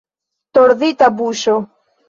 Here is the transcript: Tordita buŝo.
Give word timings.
Tordita 0.59 1.11
buŝo. 1.21 1.57